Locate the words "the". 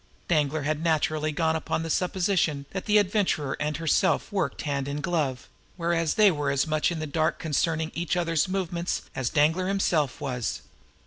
1.83-1.91, 2.87-2.97, 6.97-7.05